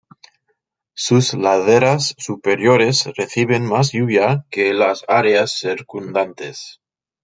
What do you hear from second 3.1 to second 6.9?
reciben más lluvia que las áreas circundantes.